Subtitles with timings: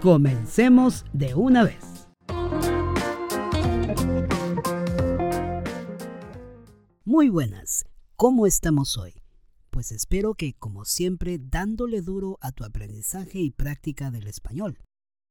[0.00, 2.08] comencemos de una vez.
[7.04, 7.84] Muy buenas,
[8.16, 9.14] ¿cómo estamos hoy?
[9.70, 14.78] Pues espero que, como siempre, dándole duro a tu aprendizaje y práctica del español.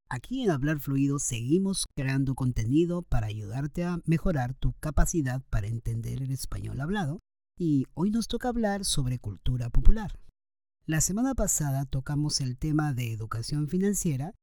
[0.09, 6.21] Aquí en Hablar Fluido seguimos creando contenido para ayudarte a mejorar tu capacidad para entender
[6.21, 7.19] el español hablado
[7.57, 10.19] y hoy nos toca hablar sobre cultura popular.
[10.85, 14.33] La semana pasada tocamos el tema de educación financiera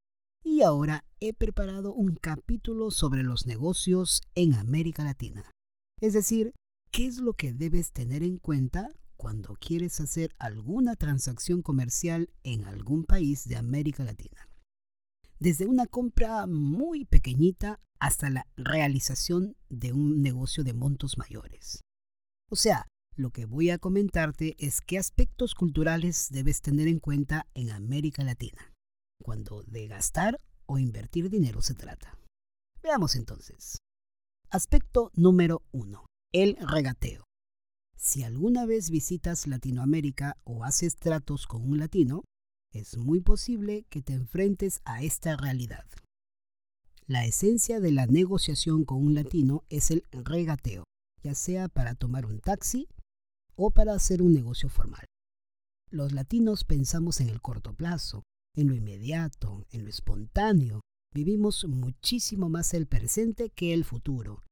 [0.63, 5.51] ahora he preparado un capítulo sobre los negocios en América Latina.
[6.01, 6.53] Es decir,
[6.91, 12.65] qué es lo que debes tener en cuenta cuando quieres hacer alguna transacción comercial en
[12.65, 14.49] algún país de América Latina.
[15.39, 21.81] Desde una compra muy pequeñita hasta la realización de un negocio de montos mayores.
[22.51, 27.47] O sea, lo que voy a comentarte es qué aspectos culturales debes tener en cuenta
[27.55, 28.73] en América Latina,
[29.23, 32.19] cuando de gastar o invertir dinero se trata.
[32.83, 33.79] Veamos entonces.
[34.51, 36.05] Aspecto número 1.
[36.33, 37.25] El regateo.
[37.97, 42.25] Si alguna vez visitas Latinoamérica o haces tratos con un latino,
[42.73, 45.87] es muy posible que te enfrentes a esta realidad.
[47.07, 50.85] La esencia de la negociación con un latino es el regateo,
[51.23, 52.89] ya sea para tomar un taxi
[53.55, 55.07] o para hacer un negocio formal.
[55.91, 58.23] Los latinos pensamos en el corto plazo,
[58.55, 60.81] en lo inmediato, en lo espontáneo.
[61.15, 64.43] Vivimos muchísimo más el presente que el futuro,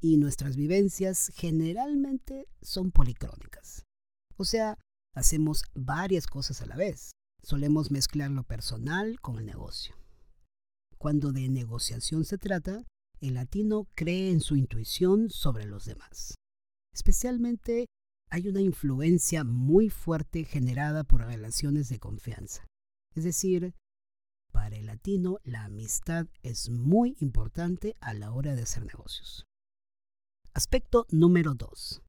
[0.00, 3.84] y nuestras vivencias generalmente son policrónicas.
[4.36, 4.78] O sea,
[5.14, 7.12] hacemos varias cosas a la vez.
[7.42, 9.94] Solemos mezclar lo personal con el negocio.
[10.98, 12.84] Cuando de negociación se trata,
[13.20, 16.34] el latino cree en su intuición sobre los demás.
[16.92, 17.86] Especialmente
[18.30, 22.66] hay una influencia muy fuerte generada por relaciones de confianza.
[23.14, 23.74] Es decir,
[24.52, 29.44] para el latino la amistad es muy importante a la hora de hacer negocios.
[30.54, 32.02] Aspecto número 2.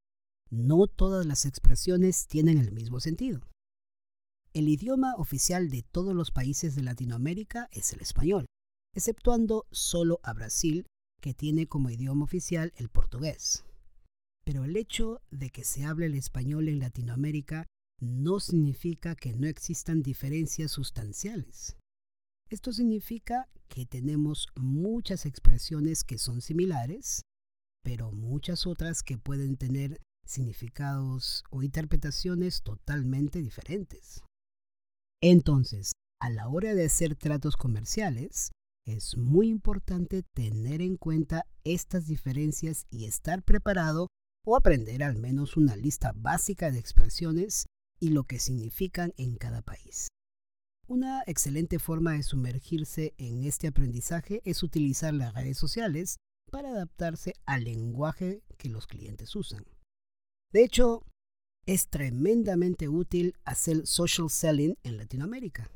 [0.51, 3.41] No todas las expresiones tienen el mismo sentido.
[4.53, 8.47] El idioma oficial de todos los países de Latinoamérica es el español,
[8.95, 10.87] exceptuando solo a Brasil,
[11.21, 13.63] que tiene como idioma oficial el portugués.
[14.43, 17.67] Pero el hecho de que se hable el español en Latinoamérica
[17.99, 21.77] no significa que no existan diferencias sustanciales.
[22.49, 27.21] Esto significa que tenemos muchas expresiones que son similares,
[27.83, 34.23] pero muchas otras que pueden tener significados o interpretaciones totalmente diferentes.
[35.21, 38.51] Entonces, a la hora de hacer tratos comerciales,
[38.85, 44.07] es muy importante tener en cuenta estas diferencias y estar preparado
[44.45, 47.65] o aprender al menos una lista básica de expresiones
[47.99, 50.07] y lo que significan en cada país.
[50.87, 56.17] Una excelente forma de sumergirse en este aprendizaje es utilizar las redes sociales
[56.51, 59.65] para adaptarse al lenguaje que los clientes usan.
[60.51, 61.03] De hecho,
[61.67, 65.69] es tremendamente útil hacer social selling en Latinoamérica,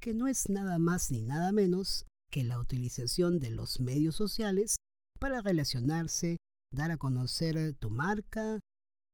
[0.00, 4.78] que no es nada más ni nada menos que la utilización de los medios sociales
[5.20, 6.38] para relacionarse,
[6.74, 8.58] dar a conocer tu marca,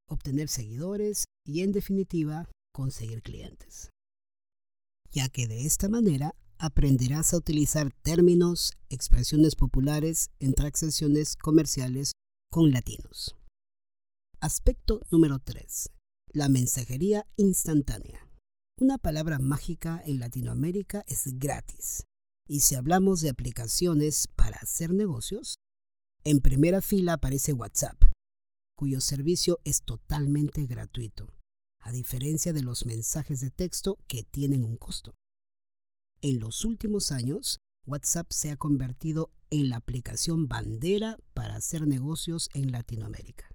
[0.09, 3.91] obtener seguidores y en definitiva conseguir clientes.
[5.11, 12.13] Ya que de esta manera aprenderás a utilizar términos, expresiones populares en transacciones comerciales
[12.51, 13.37] con latinos.
[14.41, 15.91] Aspecto número 3.
[16.33, 18.29] La mensajería instantánea.
[18.81, 22.05] Una palabra mágica en Latinoamérica es gratis.
[22.47, 25.57] Y si hablamos de aplicaciones para hacer negocios,
[26.25, 28.03] en primera fila aparece WhatsApp,
[28.76, 31.29] cuyo servicio es totalmente gratuito,
[31.81, 35.15] a diferencia de los mensajes de texto que tienen un costo.
[36.21, 42.49] En los últimos años, WhatsApp se ha convertido en la aplicación bandera para hacer negocios
[42.55, 43.49] en Latinoamérica.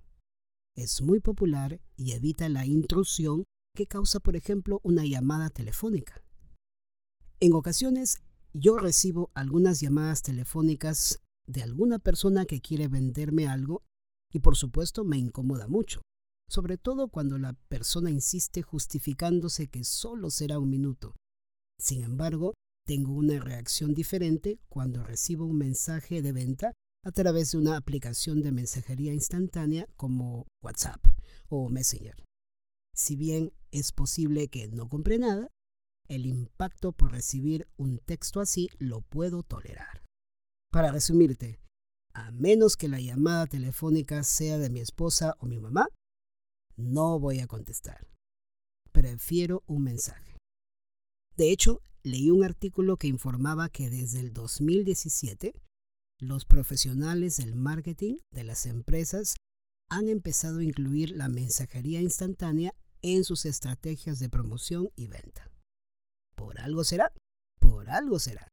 [0.75, 3.43] Es muy popular y evita la intrusión
[3.75, 6.23] que causa, por ejemplo, una llamada telefónica.
[7.39, 8.21] En ocasiones,
[8.53, 13.83] yo recibo algunas llamadas telefónicas de alguna persona que quiere venderme algo
[14.31, 16.01] y por supuesto me incomoda mucho,
[16.49, 21.15] sobre todo cuando la persona insiste justificándose que solo será un minuto.
[21.79, 22.53] Sin embargo,
[22.85, 26.73] tengo una reacción diferente cuando recibo un mensaje de venta
[27.05, 31.05] a través de una aplicación de mensajería instantánea como WhatsApp
[31.47, 32.15] o Messenger.
[32.95, 35.49] Si bien es posible que no compre nada,
[36.07, 40.03] el impacto por recibir un texto así lo puedo tolerar.
[40.71, 41.59] Para resumirte,
[42.19, 45.87] a menos que la llamada telefónica sea de mi esposa o mi mamá,
[46.75, 48.07] no voy a contestar.
[48.91, 50.37] Prefiero un mensaje.
[51.37, 55.53] De hecho, leí un artículo que informaba que desde el 2017
[56.19, 59.35] los profesionales del marketing de las empresas
[59.89, 65.49] han empezado a incluir la mensajería instantánea en sus estrategias de promoción y venta.
[66.35, 67.13] ¿Por algo será?
[67.59, 68.49] Por algo será.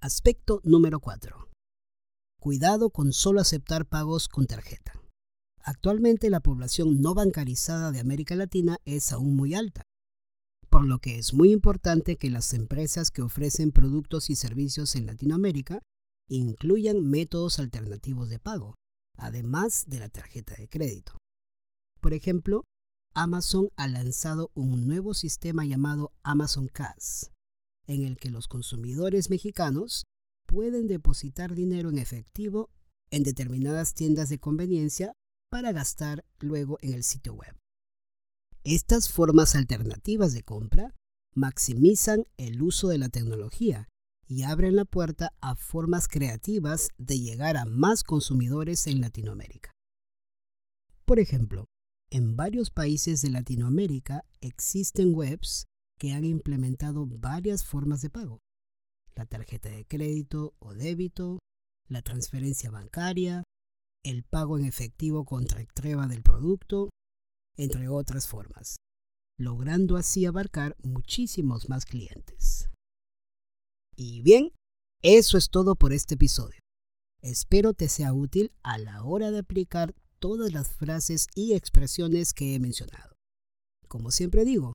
[0.00, 1.53] Aspecto número 4.
[2.44, 5.00] Cuidado con solo aceptar pagos con tarjeta.
[5.62, 9.80] Actualmente la población no bancarizada de América Latina es aún muy alta,
[10.68, 15.06] por lo que es muy importante que las empresas que ofrecen productos y servicios en
[15.06, 15.80] Latinoamérica
[16.28, 18.74] incluyan métodos alternativos de pago,
[19.16, 21.16] además de la tarjeta de crédito.
[22.02, 22.64] Por ejemplo,
[23.14, 27.30] Amazon ha lanzado un nuevo sistema llamado Amazon Cash,
[27.86, 30.04] en el que los consumidores mexicanos
[30.46, 32.70] pueden depositar dinero en efectivo
[33.10, 35.12] en determinadas tiendas de conveniencia
[35.50, 37.54] para gastar luego en el sitio web.
[38.64, 40.94] Estas formas alternativas de compra
[41.34, 43.88] maximizan el uso de la tecnología
[44.26, 49.72] y abren la puerta a formas creativas de llegar a más consumidores en Latinoamérica.
[51.04, 51.66] Por ejemplo,
[52.10, 55.66] en varios países de Latinoamérica existen webs
[55.98, 58.40] que han implementado varias formas de pago.
[59.16, 61.38] La tarjeta de crédito o débito,
[61.88, 63.44] la transferencia bancaria,
[64.02, 66.90] el pago en efectivo contra entrega del producto,
[67.56, 68.76] entre otras formas,
[69.38, 72.70] logrando así abarcar muchísimos más clientes.
[73.96, 74.50] Y bien,
[75.02, 76.60] eso es todo por este episodio.
[77.22, 82.54] Espero te sea útil a la hora de aplicar todas las frases y expresiones que
[82.54, 83.14] he mencionado.
[83.88, 84.72] Como siempre digo,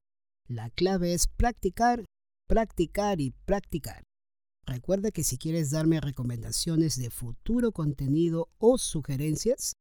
[0.47, 2.05] la clave es practicar,
[2.47, 4.03] practicar y practicar.
[4.69, 9.73] Recuerda que si quieres darme recomendaciones de futuro contenido o sugerencias,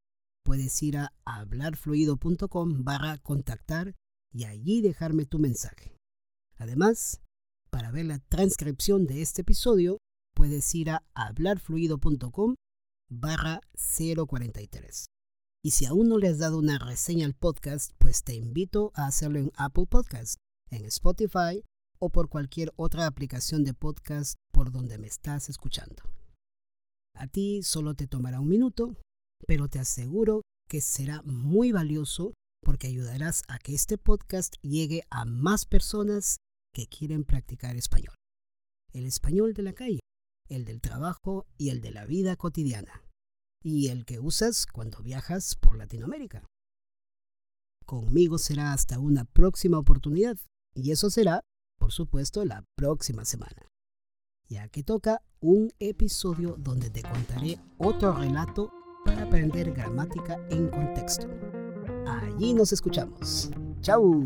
[0.43, 3.93] puedes ir a hablarfluido.com barra contactar
[4.33, 5.95] y allí dejarme tu mensaje.
[6.57, 7.21] Además,
[7.69, 9.99] para ver la transcripción de este episodio,
[10.33, 12.55] puedes ir a hablarfluido.com
[13.11, 15.05] barra 043.
[15.63, 19.05] Y si aún no le has dado una reseña al podcast, pues te invito a
[19.05, 20.39] hacerlo en Apple Podcast,
[20.71, 21.63] en Spotify
[22.01, 26.03] o por cualquier otra aplicación de podcast por donde me estás escuchando.
[27.15, 28.95] A ti solo te tomará un minuto,
[29.45, 35.25] pero te aseguro que será muy valioso porque ayudarás a que este podcast llegue a
[35.25, 36.37] más personas
[36.73, 38.15] que quieren practicar español.
[38.93, 39.99] El español de la calle,
[40.47, 43.03] el del trabajo y el de la vida cotidiana
[43.61, 46.45] y el que usas cuando viajas por Latinoamérica.
[47.85, 50.37] Conmigo será hasta una próxima oportunidad
[50.75, 51.41] y eso será,
[51.79, 53.67] por supuesto, la próxima semana,
[54.47, 58.71] ya que toca un episodio donde te contaré otro relato
[59.05, 61.27] para aprender gramática en contexto.
[62.05, 63.49] Allí nos escuchamos.
[63.81, 64.21] ¡Chao!